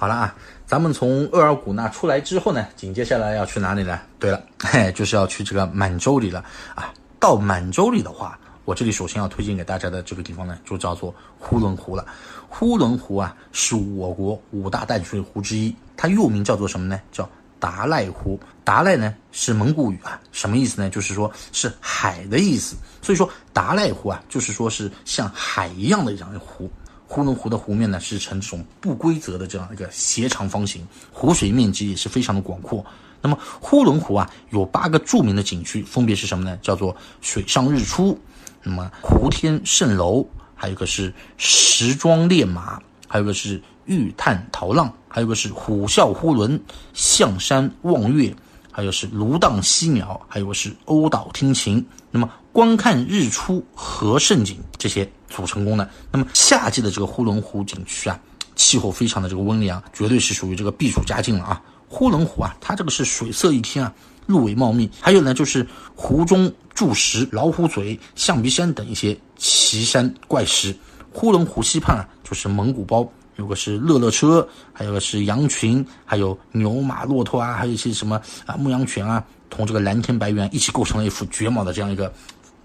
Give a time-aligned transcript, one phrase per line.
[0.00, 0.34] 好了啊，
[0.66, 4.00] 咱们从额尔古纳出来之后呢，紧接下来要去哪里呢？
[4.18, 6.42] 对了， 嘿，就是要去这个满洲里了
[6.74, 6.90] 啊。
[7.18, 12.06] 到满洲里的话，我这里首先要推荐给大家的这个地方呢，就叫做呼伦湖了。
[12.48, 16.98] 呼伦湖啊，是我国五大淡水湖之一，它又名叫做什么呢？
[17.12, 18.40] 叫达赖湖。
[18.64, 20.88] 达赖呢是蒙古语啊，什么意思呢？
[20.88, 22.74] 就是说是海的意思。
[23.02, 26.70] 所以说达赖湖啊，就是说是像海一样的这样一个湖。
[27.12, 32.86] 呼伦湖的湖面呢是呈这种不规则的这样一个斜长方形，湖水面积也是非常的广阔。
[33.20, 36.56] 那么呼伦湖啊有八个著名的景区，分别是什么呢？
[36.62, 38.16] 叫做水上日出，
[38.62, 40.24] 那么湖天蜃楼，
[40.54, 46.62] 还有一个是石桩练马，还有一个是玉探陶浪，还有一个是虎啸呼伦，
[46.94, 48.32] 象山望月，
[48.70, 51.84] 还有是芦荡溪鸟，还有个是鸥岛听琴。
[52.12, 55.10] 那么观看日出和盛景这些。
[55.30, 55.88] 组成功的。
[56.12, 58.20] 那么夏季的这个呼伦湖景区啊，
[58.54, 61.62] 气候非常的这个温凉，绝对是属于这个避暑佳境了啊。
[61.88, 63.92] 呼伦湖啊，它这个是水色一天啊，
[64.26, 70.76] 鹿尾茂密，还有呢就是湖中筑石、老虎嘴、象鼻山等一些奇山怪石。
[71.12, 82.12] 呼伦湖西畔啊，就是蒙古包，有个是乐乐车，还有个是羊群，还有牛马骆驼啊，还有一些什么啊牧羊犬啊，同这个蓝天白云一起构成了一幅绝美的这样一个。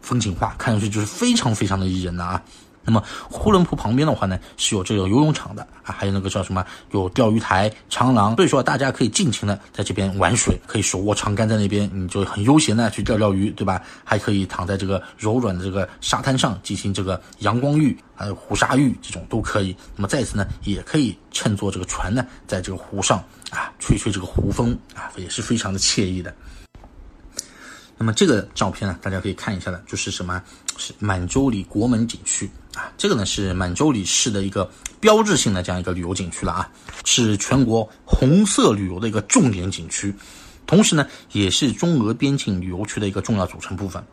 [0.05, 2.41] 风景画看上去就是非常非常的宜人的啊。
[2.87, 13.81] 那么呼伦湖旁边的话呢，是有这个游泳场的啊，还有那个叫什么，有钓鱼台、长廊，所以说大家可以尽情的在这边玩水，可以手握长杆在那边，你就很悠闲的去钓钓鱼，对吧？
[14.03, 19.75] 还可以躺在这个柔软的这个沙滩上进行这个阳光浴，还有湖沙浴这种都可以。
[19.95, 23.17] 那么再次呢，也可以乘坐这个船呢，在这个湖上
[23.49, 26.31] 啊，吹吹这个湖风啊，也是非常的惬意的。
[27.97, 30.41] 那么这个照片呢，大家可以看一下的，就是什么？
[30.77, 32.91] 是满洲里国门景区啊。
[32.97, 36.69] 这个呢是满洲里市的一个标志性的这样一个旅游景区了啊，
[37.05, 40.13] 是全国红色旅游的一个重点景区，
[40.67, 44.03] 同时呢也是中俄边境旅游区的一个重要组成部分。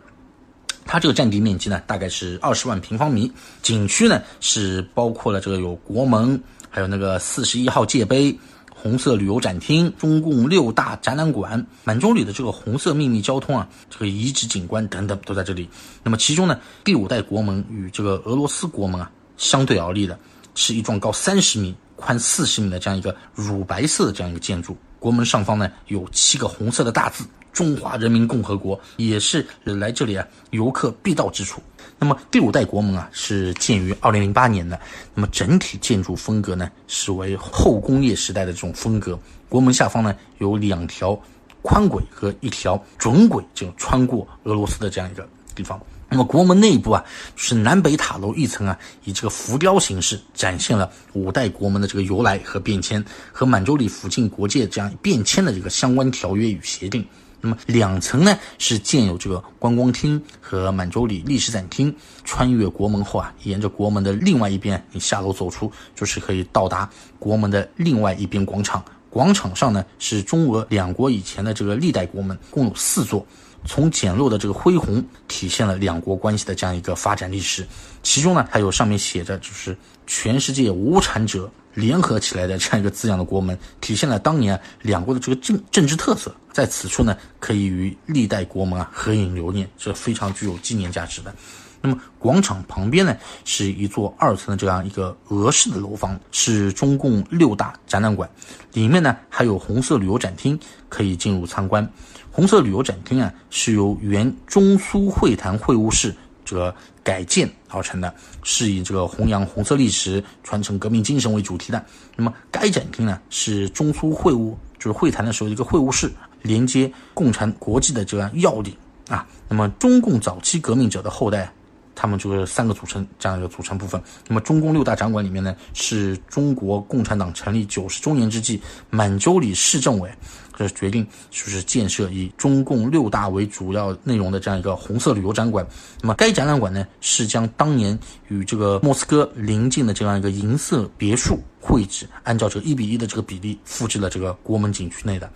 [0.85, 6.41] 它这个占地面积呢大概是二十万平方米，景区呢是包括了这个有国门，
[6.71, 8.39] 还有那个四十一号界碑。
[8.82, 15.69] 红色旅游展厅、中共六大展览馆、满洲里的这个红色秘密交通啊，这个遗址景观等等都在这里。
[16.03, 20.19] 那么其中呢，第五代国门与这个俄罗斯国门啊相对而立的，
[20.56, 24.76] 是一幢高三十米、宽四十米的这样一个乳白色的这样一个建筑。
[24.99, 27.25] 国门上方呢有七个红色的大字。
[27.53, 31.61] 中华人民共和国也是来这里啊游客必到之处。
[31.99, 34.81] 那么第五代国门啊是建于二零零八年的，
[35.15, 39.19] 那么整体建筑风格呢是为后工业时代的这种风格。
[39.49, 41.17] 国门下方呢有两条
[41.61, 45.81] 宽轨和一条准轨，就穿过俄罗斯的这样一个地方。
[46.09, 47.03] 那么国门内部啊，
[47.37, 57.07] 是南北塔楼一层啊，以这个浮雕形式展现了五代国门的这个由来和变迁，和满洲里附近国界这样变迁的这个相关条约与协定。
[57.43, 61.95] 那么两层呢是建有这个观光厅和满洲里历史展厅。
[62.25, 66.89] 穿越国门后啊，沿着国门的另外一边，你下楼走出，就是可以到达
[67.19, 68.83] 国门的另外一边广场。
[69.11, 73.27] 广场上呢是中俄两国以前的这个历代国门，共有四座。
[73.65, 77.67] 从简陋的这个恢宏，体现了两国关系的这样一个发展历史。
[78.03, 79.77] 其中呢还有上面写着就是
[80.07, 81.51] 全世界无产者。
[81.75, 86.34] 联合起来的这样一个字样的国门，体现了当年两国的这个政政治特色。
[86.53, 91.34] 在此处呢，可以与历代国门啊合影留念，这非常具有纪念价值的。
[91.81, 98.28] 那么广场旁边呢，是一座二层的这样一个俄式的楼房，是中共六大展览馆，
[98.75, 101.91] 里面呢还有红色旅游展厅可以进入参观。
[102.31, 106.15] 红色旅游展厅啊，是由原中苏会谈会晤室。
[106.45, 111.85] 这个改建而成的，是以这个弘扬红色历史、传承革命精神为主题的。
[112.17, 118.77] 那么该展厅呢，是中苏会晤就是会谈的时候一个会晤室，连接共产国际的这样要点
[119.09, 119.27] 啊。
[119.49, 121.53] 那么中共早期革命者的后代。
[121.95, 124.03] 他们就是三个组成这样一个组成部分。
[124.27, 130.11] 那么中共六大展馆里面呢，是中国共产党成立九十周年之际，满洲里市政委
[130.56, 135.66] 这决定就是建设以中共六大为主要内容的这样一个红色旅游展馆。
[136.00, 145.31] 那么该展览馆呢，是将当年与这个莫斯科邻近的这样一个银色别墅绘制，按照这个一比一的这个比例复制了这个国门景区内的。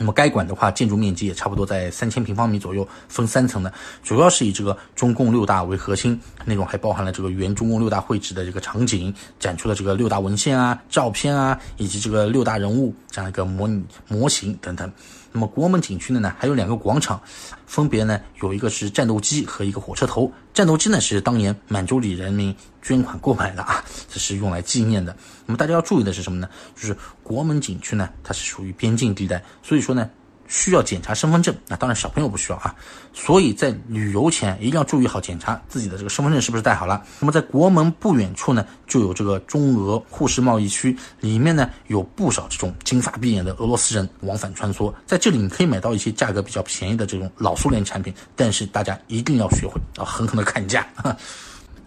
[0.00, 3.70] 那么该馆的话，建筑面积也差不多在三千平方米左右，分三层的，
[4.02, 14.90] 主要是以这个中共六大为核心，内容还包含了这个原中共六大会址的这个场景，展出了这个六大文献啊、照片啊，以及这个六大人物这样一个模拟模型等等。
[15.32, 17.20] 那么国门景区的呢，还有两个广场，
[17.66, 20.32] 分别呢有一个是战斗机和一个火车头。
[20.54, 25.16] 战斗机呢是当年满洲里人民捐款购买的啊， 这是用来纪念的。
[25.46, 26.48] 那么大家要注意的是什么呢？
[26.74, 30.08] 就是国门景区呢，它是属于边境地带，所以说呢。
[30.52, 32.74] 需要检查身份证，那当然小朋友不需要啊。
[33.12, 37.00] 所以在旅游前一定要注意好检查自己的这个身份证是不是带好了。
[37.20, 50.84] 那么在国门不远处呢，就有这个中俄互市贸易区，里面呢有不少这种金发碧眼的俄罗斯人往返穿梭，在这里你可以买到一些价格比较便宜的这种老苏联产品，但是大家一定要学会啊狠狠的砍价。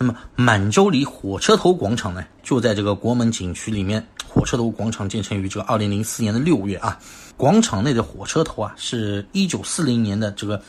[0.04, 4.06] 那么满洲里火车头广场呢，就在这个国门景区里面。
[4.28, 7.00] 火车头广场建成于这个二零零四年的六月啊。
[7.38, 10.62] 广场内的火车头啊，是一九四零年的这个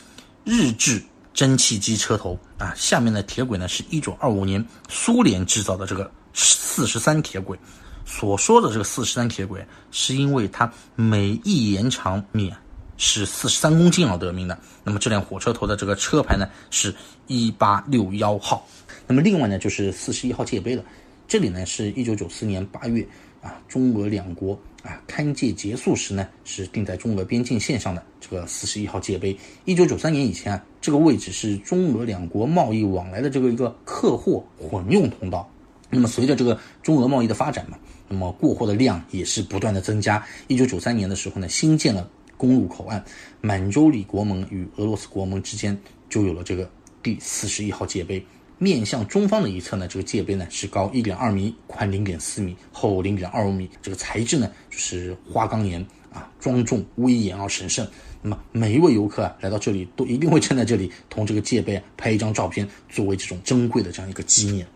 [0.45, 1.03] 日制
[1.33, 2.73] 蒸汽机车头啊。
[2.77, 7.59] 下面的铁轨呢，是一九二五年苏联制造的这个四十三铁轨。
[8.07, 12.53] 所说的这个四十三铁轨，是因为它每一延长米
[12.99, 14.57] 是四十三公斤而得名的。
[14.85, 16.95] 那么这辆火车头的这个车牌呢，是
[17.27, 18.65] 一八六幺号。
[19.07, 20.85] 那么另外呢，就是四十一号界碑了。
[21.27, 23.07] 这里呢，是一九九四年八月
[23.41, 24.59] 啊，中俄两国。
[24.85, 29.35] 啊，勘界结束时呢，是定在中俄边境线上的这个四十一号界碑。
[29.65, 35.51] 一九九三年以前啊，这个位置是中俄两国贸易往来的这个一个客货混用通道。
[35.89, 37.79] 那么随着这个中俄贸易的发展嘛，
[38.09, 40.23] 那么过货的量也是不断的增加。
[40.49, 43.03] 一九九三年的时候呢，新建了公路口岸，
[43.41, 45.75] 满洲里国门与俄罗斯国门之间
[46.11, 46.69] 就有了这个
[47.03, 48.23] 第四十一号界碑。
[48.59, 53.69] 面向中方的一侧呢，这个界碑呢是高一点二米，宽零点四米，厚零点二五米。
[53.83, 57.87] 这个材质呢就是花岗岩啊，庄重威严而神圣。
[58.23, 64.67] 那么每一位游客啊来到这里，都一定会站在这里同这个界碑拍一张照片，作为这种珍贵的这样一个纪念。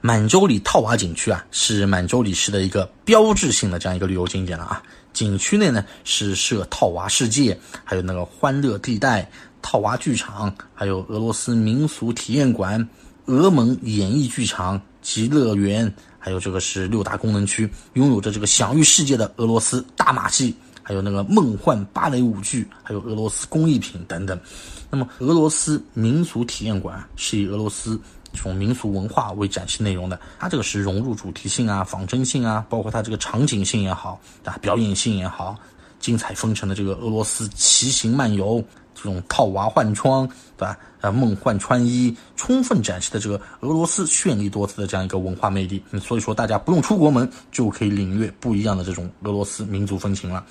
[0.00, 4.82] 满洲里套娃景区啊，是满洲里市的一个标志性的这样一个旅游景点了啊。
[5.12, 9.28] 景区内呢是设套娃世界，还有那个欢乐地带。
[9.62, 12.88] 套娃剧场，还有俄罗斯民俗体验馆、
[13.26, 24.38] 俄蒙演艺剧场极乐园，还有这个是六大功能区，拥有着这个享誉世界的俄罗斯大马戏，还有那个梦幻芭蕾舞剧，还有俄罗斯工艺品等等。
[24.90, 28.00] 那么，俄罗斯民俗体验馆是以俄罗斯
[28.32, 35.54] 这种民俗文化为展示内容的，它这个是融入主题性啊、仿真性啊，包括它这个场景性也好啊、表演性也好，
[36.00, 38.64] 精彩纷呈的这个俄罗斯骑行漫游。
[39.02, 40.76] 这种套娃换装，对吧？
[41.00, 45.80] 呃，梦幻穿衣，充分展示的这个俄罗斯绚丽多姿的这样一个文化魅力。
[46.02, 50.44] 所以说，大家不用出国门就可以领略不一样的这种俄罗斯民族风情了。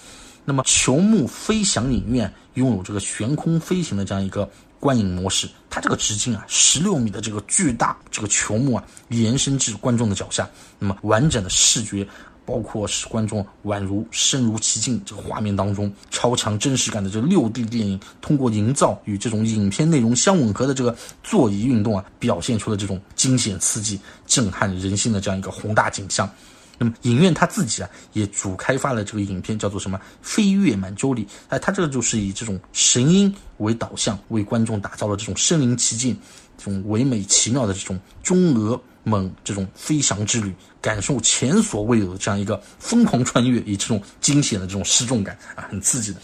[0.45, 12.07] 那么，球幕飞翔影院拥有这个悬空飞行的这样一个观影模式，它这个直径啊十六米的这个巨大这个球幕啊，延伸至观众的脚下，那么完整的视觉。
[12.47, 26.29] 包括使观众宛如身如其境，这个画面当中超强真实感的这六 D 电影，通过营造与这种影片内容相吻合的这个座椅运动啊，表现出了这种惊险刺激、震撼人心的这样一个宏大景象。
[26.77, 31.25] 那么影院它自己啊，也主开发了这个影片，叫做什么《飞跃满洲里》。
[31.49, 36.19] 哎，它这个就是以这种神音为导向，为观众打造了这种身临其境、
[36.57, 38.79] 这种唯美奇妙的这种中俄。
[39.07, 46.19] 蒙这种飞翔之旅，感受前所未有的这样一个疯狂穿越，以这种惊险的这种失重感啊，很刺激的。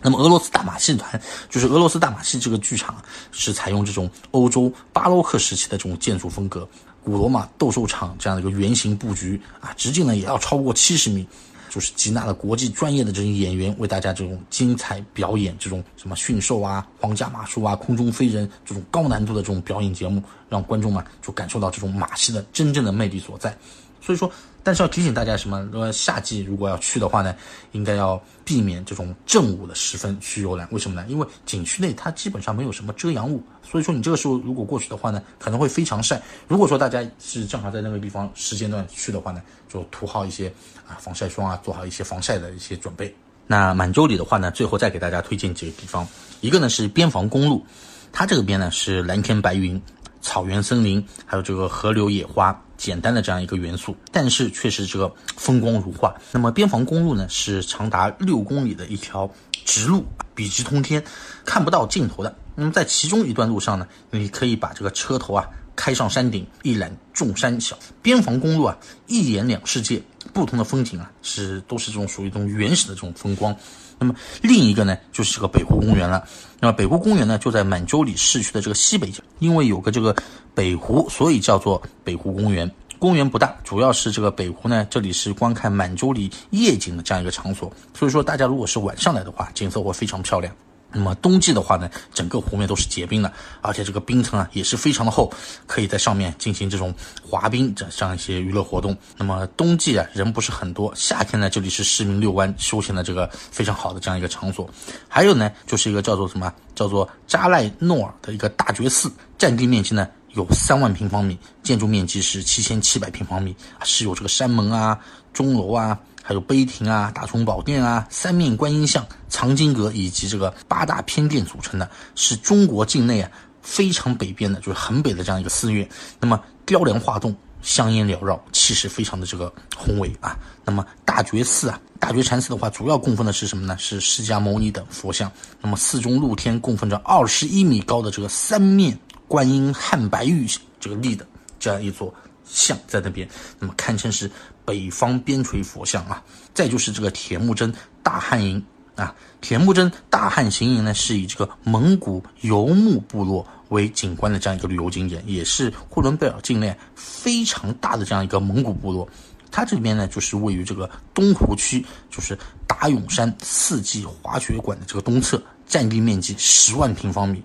[0.00, 6.68] 那么俄罗斯大马戏团就是俄罗斯大马戏这个剧场是采用这种欧洲巴洛克时期的这种建筑风格，
[7.04, 11.26] 古罗马斗兽场这样的一个圆形布局啊，直径呢也要超过七十米。
[11.72, 23.56] 就是集纳了国际专业的这些演员，为大家这种精彩表演，这种什么驯兽啊、皇家马术啊、空中飞人这种高难度的这种表演节目，让观众们就感受到这种马戏的真正的魅力所在。
[24.02, 24.30] 所以说。
[24.64, 25.68] 但是要提醒大家什么？
[25.72, 27.34] 呃夏季如果要去的话呢，
[27.72, 30.68] 应该要避免这种正午的时分去游览。
[30.70, 31.04] 为什么呢？
[31.08, 36.22] 因为景区内它基本上没有什么遮阳物，所以说你这个时候如果过去的话呢，可能会非常晒。
[36.46, 40.46] 如果说大家是正好在那个地方时间段去的话呢，就涂好一些
[40.86, 43.12] 啊防晒霜啊，做好一些防晒的一些准备。
[43.48, 46.06] 那满洲里的话呢，最后再给大家推荐几个地方，
[46.40, 47.66] 一个呢是边防公路，
[48.12, 49.82] 它这个边呢是蓝天白云。
[50.24, 56.12] 草原、森林，还有这个河流、野花，简单的这样一个元素，但是却是这个风光如画。
[56.32, 59.30] 那么边防公路呢，是长达六公里的一条
[59.64, 61.04] 直路，笔直通天，
[61.44, 62.34] 看不到尽头的。
[62.56, 67.78] 那么在其中一段路上呢，你可以把这个车头啊开上山顶，一览众山小。
[68.02, 73.54] 边防公路啊，一眼两世界，不同的风景啊，是都是这种属于这种原始的这种风光。
[73.98, 76.24] 那么另一个呢，就是这个北湖公园了。
[76.58, 80.16] 那么北湖公园呢，就在满洲里市区的这个西北角，因为有个这个
[80.54, 82.70] 北湖，所以叫做北湖公园。
[82.98, 87.72] 公园不大，主要是这个北湖呢，这里是观看满洲里夜景的这样一个场所。
[87.92, 90.54] 所以说，大家如果是晚上来的话，景色会非常漂亮。
[90.92, 95.32] 那么冬季的话呢，整个湖面都是结冰的，而且这个冰层啊也是非常的厚，
[95.66, 98.96] 可以在上面进行这种滑冰这这样一些娱乐活动。
[99.16, 104.68] 那么冬季啊人不是很多，夏天呢这里是市民遛弯休闲的这个非常好的这样一个场所。
[105.08, 114.98] 还有呢就是一个叫做什么叫做扎赖诺尔的一个大觉寺，占地面积呢有三万平方米，建筑面积是七千七百平方米，是有这个山门啊、
[115.32, 115.98] 钟楼啊。
[116.22, 125.88] 还有碑亭啊、大雄宝殿啊、三面观音像、藏经阁以及这个八大偏殿组成的，是中国境内啊非常北边的，就是很北的这样一个寺院。
[126.20, 130.38] 那么雕梁画栋、香烟缭绕，气势非常的这个宏伟啊。
[130.64, 133.76] 那么大觉寺啊，大觉禅寺的话，主要供奉的是什么呢？
[133.78, 135.30] 是释迦牟尼等佛像。
[135.60, 140.46] 那么寺中露天供奉着二十一米高的这个三面观音汉白玉
[140.78, 141.26] 这个立的
[141.58, 142.14] 这样一座。
[142.44, 143.26] 像在那边，
[143.58, 144.30] 那么堪称是
[144.64, 146.22] 北方边陲佛像啊。
[146.54, 148.64] 再就是这个铁木真大汉营
[148.94, 159.08] 啊，铁木真大汉行营呢，是以这个蒙古游牧部落为景观的这样一个旅游景点，也是呼伦贝尔境内非常大的这样一个蒙古部落。
[159.50, 167.42] 它这边呢，就是位于这个东湖区，就是达永山四季滑雪馆的这个东侧，占地面积十万平方米。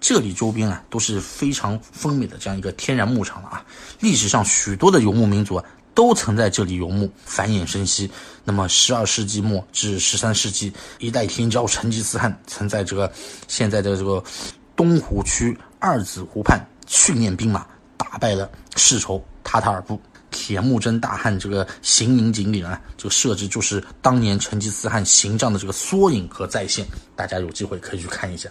[0.00, 3.64] 这里周边啊都是非常丰美的这样一个天然牧场了啊。
[4.00, 8.10] 历史上许多的游牧民族啊都曾在这里游牧繁衍生息。
[8.44, 13.12] 那么十二世纪末至十三世纪，一代天骄成吉思汗曾在这个
[13.48, 14.22] 现在的这个
[14.74, 17.66] 东湖区二子湖畔训练兵马，
[17.96, 20.00] 打败了世仇塔塔尔部。
[20.32, 28.48] 铁木真大汉这个行营景点啊，这个设置就是当年成吉思汗行帐的这个缩影和再现，大家有机会可以去看一下。